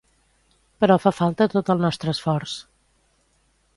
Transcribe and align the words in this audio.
Però 0.85 0.95
fa 1.03 1.11
falta 1.17 1.47
tot 1.55 1.71
el 1.73 1.85
nostre 1.85 2.13
esforç. 2.17 2.57